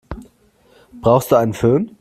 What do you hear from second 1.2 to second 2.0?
du einen Fön?